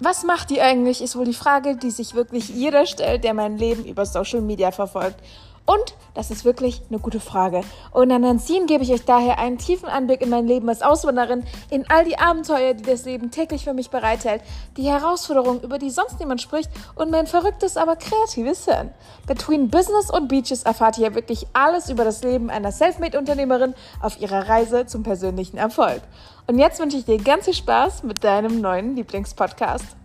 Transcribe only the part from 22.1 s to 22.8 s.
Leben einer